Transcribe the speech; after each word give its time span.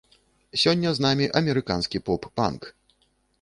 Сёння 0.61 0.93
з 0.99 1.03
намі 1.05 1.27
амерыканскі 1.41 2.03
поп-панк. 2.09 2.61